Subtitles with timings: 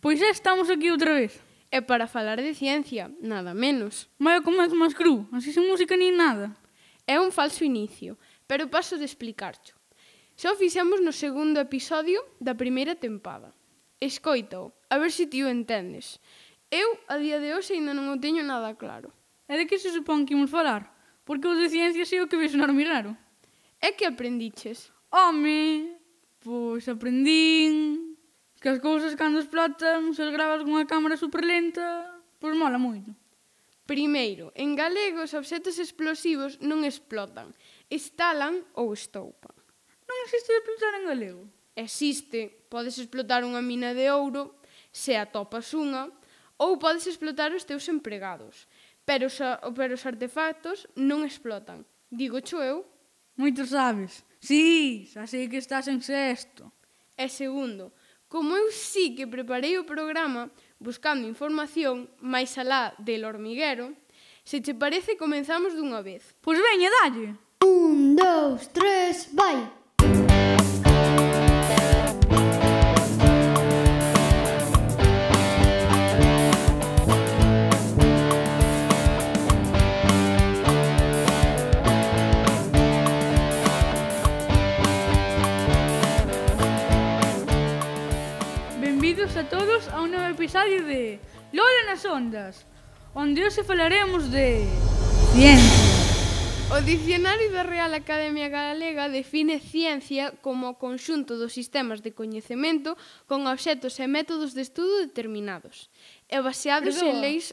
[0.00, 1.44] Pois xa estamos aquí outra vez.
[1.68, 4.08] E para falar de ciencia, nada menos.
[4.16, 6.56] Maio comez máis cru, así sen música nin nada.
[7.04, 8.16] É un falso inicio,
[8.48, 9.76] pero paso de explicarcho.
[10.40, 13.52] Xa o fixemos no segundo episodio da primeira tempada.
[14.00, 16.16] Escoitao, a ver se ti o entendes.
[16.72, 19.12] Eu, a día de hoxe, ainda non o teño nada claro.
[19.44, 20.96] E de que se supón que imos falar?
[21.28, 23.20] Porque o de ciencia sei o que ves no armiraro.
[23.84, 24.88] É que aprendiches?
[25.12, 25.92] Home,
[26.40, 28.09] pois aprendín
[28.60, 33.16] que as cousas cando explotan, se as gravas cunha cámara super lenta, pois mola moito.
[33.88, 37.50] Primeiro, en galego os obxetos explosivos non explotan,
[37.88, 39.56] estalan ou estoupan.
[40.06, 41.42] Non existe explotar en galego?
[41.74, 44.60] Existe, podes explotar unha mina de ouro,
[44.92, 46.12] se atopas unha,
[46.60, 48.68] ou podes explotar os teus empregados,
[49.08, 49.40] pero os,
[49.72, 51.88] pero os artefactos non explotan.
[52.12, 52.84] Digo cho eu.
[53.40, 54.20] Moito sabes.
[54.38, 56.68] Sí, xa sei que estás en sexto.
[57.16, 57.96] E segundo,
[58.30, 63.90] Como eu sí que preparei o programa buscando información máis alá del hormiguero,
[64.46, 66.22] se che parece comenzamos dunha vez.
[66.38, 67.34] Pois veña, dalle!
[67.66, 69.58] Un, dous, tres, vai!
[69.98, 70.79] Música
[89.50, 91.18] todos a un novo episodio de
[91.50, 92.62] Lola nas ondas
[93.18, 94.62] Onde hoxe falaremos de...
[95.34, 95.90] Ciencia
[96.70, 102.94] O Dicionario da Real Academia Galega define ciencia como o conxunto dos sistemas de coñecemento
[103.26, 105.90] con obxectos e métodos de estudo determinados
[106.30, 107.50] e baseados en leis...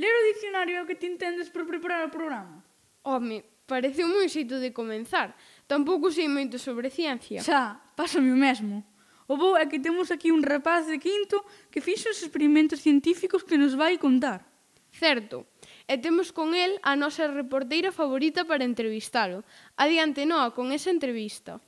[0.00, 2.64] Ler o diccionario que te entendes por preparar o programa?
[3.04, 5.36] Home, parece un moi xeito de comenzar.
[5.68, 7.44] Tampouco sei moito sobre ciencia.
[7.44, 8.95] Xa, pásame o mesmo.
[9.26, 13.42] O bo é que temos aquí un rapaz de quinto que fixo os experimentos científicos
[13.42, 14.46] que nos vai contar.
[14.94, 15.44] Certo,
[15.84, 19.44] e temos con el a nosa reporteira favorita para entrevistalo.
[19.76, 21.60] Adiante, Noa, con esa entrevista.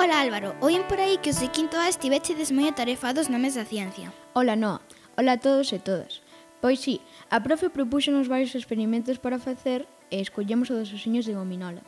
[0.00, 3.62] Ola Álvaro, oín por aí que os de quinto A estivechedes moi atarefados na mesa
[3.62, 4.08] da ciencia.
[4.32, 4.80] Ola Noa,
[5.20, 6.24] ola a todos e todas.
[6.64, 11.36] Pois sí, a profe propúxonos varios experimentos para facer e escollemos o dos osiños de
[11.36, 11.84] gominola.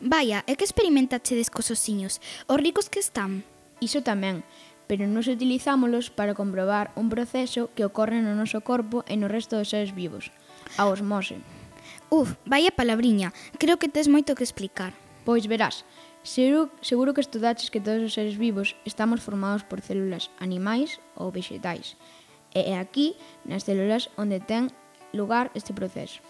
[0.00, 2.18] Vaya, é que experimentachedes cos osiños,
[2.48, 3.44] os ricos que están.
[3.78, 4.42] Iso tamén,
[4.86, 9.56] pero nos utilizámolos para comprobar un proceso que ocorre no noso corpo e no resto
[9.56, 10.30] dos seres vivos,
[10.76, 11.40] a osmose.
[12.10, 14.92] Uf, vaya palabriña, creo que tes moito que explicar.
[15.24, 15.88] Pois verás,
[16.22, 21.32] seguro, seguro que estudaches que todos os seres vivos estamos formados por células animais ou
[21.32, 21.96] vegetais,
[22.52, 23.16] e é aquí,
[23.48, 24.68] nas células, onde ten
[25.16, 26.20] lugar este proceso.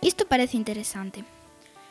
[0.00, 1.35] Isto parece interesante.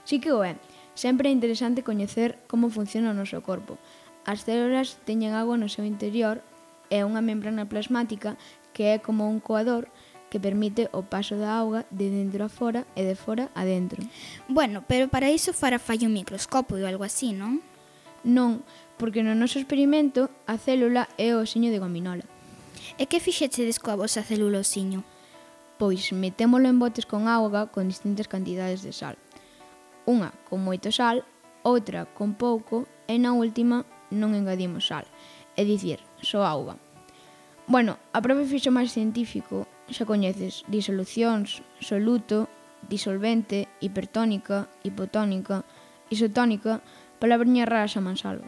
[0.05, 0.55] Sí que o é.
[0.93, 3.75] Sempre é interesante coñecer como funciona o noso corpo.
[4.23, 6.39] As células teñen agua no seu interior
[6.93, 8.38] e unha membrana plasmática
[8.71, 9.89] que é como un coador
[10.29, 14.03] que permite o paso da auga de dentro a fora e de fora a dentro.
[14.45, 17.66] Bueno, pero para iso fará fallo un microscopio ou algo así, non?
[18.25, 18.66] Non,
[18.97, 22.25] porque no noso experimento a célula é o osiño de gominola.
[23.01, 25.01] E que fixechedes coa vosa célula osiño?
[25.81, 29.16] Pois metémolo en botes con auga con distintas cantidades de sal
[30.05, 31.25] unha con moito sal,
[31.66, 33.83] outra con pouco e na última
[34.13, 35.05] non engadimos sal,
[35.57, 36.77] é dicir, só auga.
[37.66, 42.45] Bueno, a profe fixo máis científico, xa coñeces disolucións, soluto,
[42.85, 45.66] disolvente, hipertónica, hipotónica,
[46.13, 46.85] isotónica,
[47.17, 48.45] palabriña rara xa mansalvo.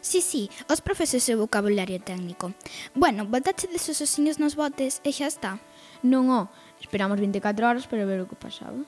[0.00, 2.56] Sí, sí, os profesores o vocabulario técnico.
[2.96, 5.60] Bueno, botache desos osiños nos botes e xa está.
[6.00, 6.48] Non, o,
[6.80, 8.80] esperamos 24 horas para ver o que pasaba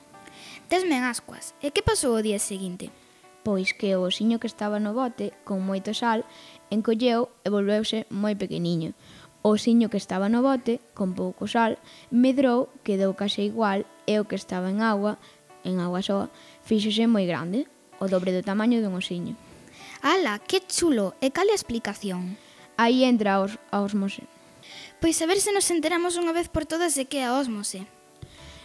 [0.71, 1.51] tesme en ascuas.
[1.59, 2.95] E que pasou o día seguinte?
[3.43, 6.23] Pois que o osiño que estaba no bote, con moito sal,
[6.71, 8.95] encolleu e volveuse moi pequeniño.
[9.43, 11.75] O osiño que estaba no bote, con pouco sal,
[12.07, 15.19] medrou, quedou case igual, e o que estaba en agua,
[15.67, 16.31] en agua soa,
[16.63, 17.67] fíxose moi grande,
[17.99, 19.35] o dobre do tamaño dun osiño.
[19.99, 21.19] Ala, que chulo!
[21.19, 22.39] E cal é a explicación?
[22.79, 24.23] Aí entra os, a osmose.
[25.03, 27.83] Pois a ver se nos enteramos unha vez por todas de que é a osmose.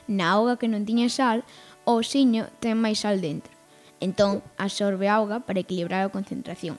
[0.07, 1.43] Na auga que non tiña sal,
[1.87, 3.55] o osiño ten máis sal dentro.
[4.03, 6.77] Entón, absorbe auga para equilibrar a concentración.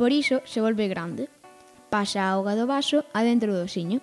[0.00, 1.28] Por iso, se volve grande.
[1.92, 4.00] Pasa a auga do vaso adentro do osiño.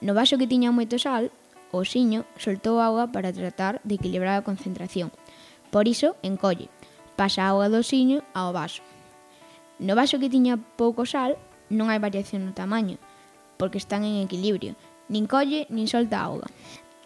[0.00, 1.28] No vaso que tiña moito sal,
[1.68, 5.12] o osiño soltou auga para tratar de equilibrar a concentración.
[5.68, 6.72] Por iso, encolle.
[7.14, 8.80] Pasa a auga do osiño ao vaso.
[9.76, 11.36] No vaso que tiña pouco sal,
[11.68, 12.96] non hai variación no tamaño,
[13.60, 14.74] porque están en equilibrio.
[15.12, 16.48] Nin colle, nin solta auga.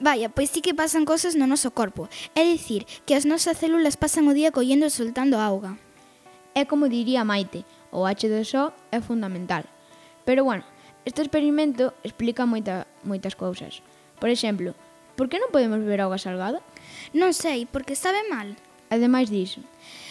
[0.03, 3.95] Vaya, pois sí que pasan cosas no noso corpo, é dicir, que as nosas células
[3.95, 5.79] pasan o día collendo e soltando auga.
[6.59, 7.63] É como diría Maite,
[7.95, 9.71] o H2O é fundamental.
[10.27, 10.67] Pero bueno,
[11.07, 13.87] este experimento explica moita, moitas cousas.
[14.19, 14.75] Por exemplo,
[15.15, 16.59] por que non podemos beber auga salgada?
[17.15, 18.59] Non sei, porque sabe mal.
[18.91, 19.63] Ademais diso.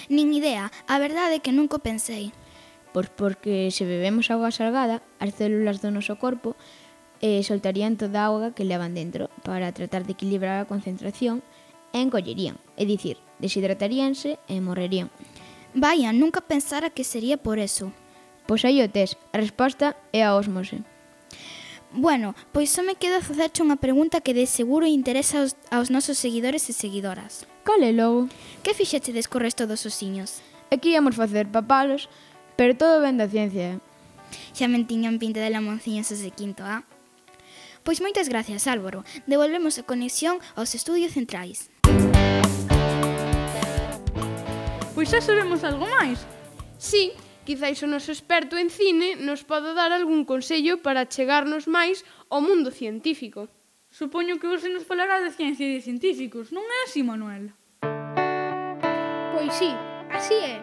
[0.08, 2.32] Nin idea, a verdade é que nunca pensei.
[2.96, 6.56] Pois porque se bebemos auga salgada, as células do noso corpo
[7.22, 11.46] e soltarían toda a auga que levan dentro para tratar de equilibrar a concentración
[11.94, 15.14] e encollerían, é dicir, deshidrataríanse e morrerían.
[15.78, 17.94] Vaya, nunca pensara que sería por eso.
[18.50, 20.84] Pois aí o tes, a resposta é a osmose.
[21.94, 26.18] Bueno, pois só me queda facerche unha pregunta que de seguro interesa aos, aos nosos
[26.18, 27.48] seguidores e seguidoras.
[27.68, 28.32] Cale logo?
[28.64, 30.40] Que fixechedes co resto dos osiños?
[30.72, 32.08] Aquí íamos facer papalos,
[32.56, 33.76] pero todo ben da ciencia.
[33.76, 33.80] Eh.
[34.56, 36.88] Xa me tiñan pinta de lamonciñas ese quinto, ah?
[37.84, 39.02] Pois moitas gracias, Álvaro.
[39.26, 41.74] Devolvemos a conexión aos estudios centrais.
[44.94, 46.22] Pois xa sabemos algo máis.
[46.78, 47.10] Sí,
[47.42, 52.46] quizáis o noso experto en cine nos pode dar algún consello para chegarnos máis ao
[52.46, 53.50] mundo científico.
[53.90, 57.58] Supoño que hoxe nos falará de ciencia e de científicos, non é así, Manuel?
[59.34, 59.74] Pois sí,
[60.14, 60.62] así é.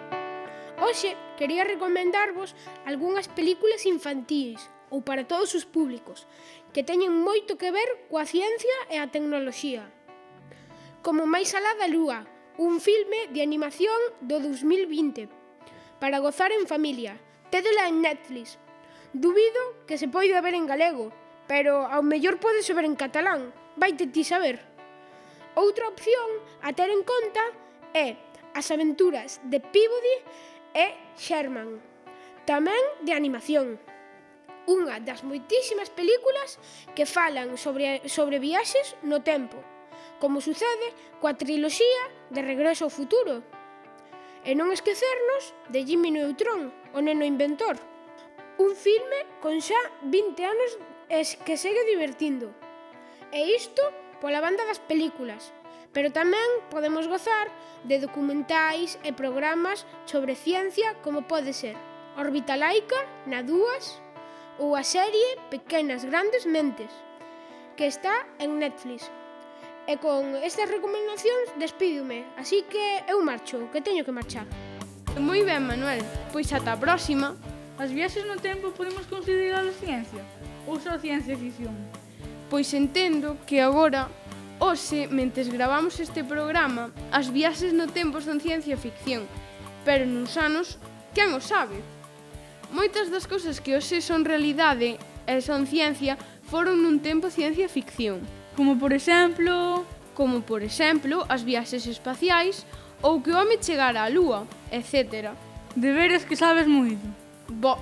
[0.79, 2.55] Hoxe quería recomendarvos
[2.87, 6.27] algunhas películas infantís ou para todos os públicos,
[6.73, 9.89] que teñen moito que ver coa ciencia e a tecnoloxía.
[11.05, 12.27] Como máis alá da lúa,
[12.59, 15.31] un filme de animación do 2020
[16.03, 17.19] para gozar en familia.
[17.51, 18.59] Tédela en Netflix.
[19.13, 21.13] Dubido que se poida ver en galego,
[21.49, 23.55] pero ao mellor podese ver en catalán.
[23.79, 24.61] Vaite ti saber.
[25.57, 26.29] Outra opción
[26.61, 27.45] a ter en conta
[27.95, 30.17] é As aventuras de Peabody
[30.75, 31.79] e Sherman,
[32.43, 33.79] tamén de animación
[34.69, 36.61] unha das moitísimas películas
[36.93, 39.57] que falan sobre, sobre viaxes no tempo,
[40.21, 40.93] como sucede
[41.25, 43.41] coa triloxía de Regreso ao Futuro.
[44.45, 47.81] E non esquecernos de Jimmy Neutron, o neno inventor,
[48.61, 50.71] un filme con xa 20 anos
[51.09, 52.53] es que segue divertindo.
[53.33, 53.81] E isto
[54.21, 55.57] pola banda das películas,
[55.97, 57.49] pero tamén podemos gozar
[57.89, 61.79] de documentais e programas sobre ciencia como pode ser
[62.19, 62.99] Orbitalaica,
[63.31, 64.03] na dúas,
[64.59, 66.91] ou a serie Pequenas Grandes Mentes,
[67.79, 69.07] que está en Netflix.
[69.89, 74.45] E con estas recomendacións despídome, así que eu marcho, que teño que marchar.
[75.17, 77.39] Moi ben, Manuel, pois ata a próxima.
[77.79, 80.21] As viaxes no tempo podemos considerar ciencia
[80.67, 81.73] ou só ciencia ficción?
[82.51, 84.11] Pois entendo que agora,
[84.59, 89.25] hoxe, mentes gravamos este programa, as viaxes no tempo son ciencia ficción,
[89.87, 90.77] pero nuns anos,
[91.15, 91.81] quen o sabe?
[92.69, 96.21] Moitas das cousas que hoxe son realidade e son ciencia
[96.53, 98.21] foron nun tempo ciencia ficción.
[98.57, 99.89] Como por exemplo...
[100.13, 102.67] Como por exemplo as viaxes espaciais
[103.07, 105.33] ou que o home chegara á lúa, etc.
[105.79, 107.07] De veras que sabes moito.
[107.47, 107.79] Bo,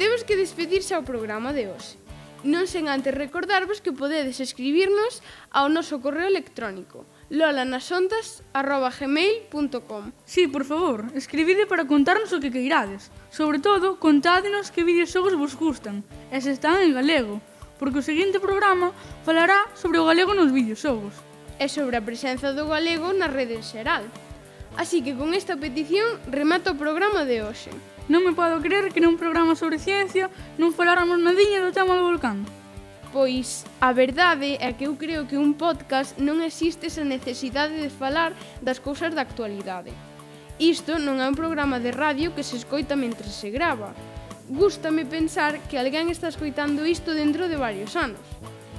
[0.00, 2.00] temos que despedirse ao programa de hoxe.
[2.42, 5.20] Non sen antes recordarvos que podedes escribirnos
[5.52, 13.10] ao noso correo electrónico lolanasondas.gmail.com Sí, por favor, escribide para contarnos o que queirades.
[13.32, 17.40] Sobre todo, contádenos que videoxogos vos gustan e se están en galego,
[17.80, 18.92] porque o seguinte programa
[19.24, 21.16] falará sobre o galego nos videoxogos.
[21.56, 24.04] E sobre a presenza do galego na rede en xeral.
[24.76, 27.72] Así que con esta petición remato o programa de hoxe.
[28.12, 30.28] Non me podo creer que nun programa sobre ciencia
[30.60, 32.44] non faláramos nadiña do tema do volcán.
[33.12, 37.92] Pois a verdade é que eu creo que un podcast non existe esa necesidade de
[37.92, 38.32] falar
[38.64, 39.92] das cousas da actualidade.
[40.56, 43.92] Isto non é un programa de radio que se escoita mentre se grava.
[44.48, 48.24] Gústame pensar que alguén está escoitando isto dentro de varios anos.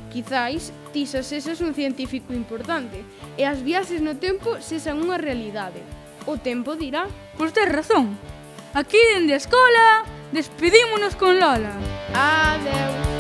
[0.10, 3.06] Quizáis ti sesas un científico importante
[3.38, 5.86] e as viaxes no tempo sesan unha realidade.
[6.25, 7.06] O tempo dirá.
[7.38, 8.18] Pois tes razón.
[8.74, 11.78] Aquí dende a escola despedímonos con Lola.
[12.18, 13.12] Adeus.